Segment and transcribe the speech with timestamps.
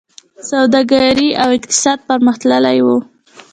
[0.49, 2.87] سوداګري او اقتصاد پرمختللی و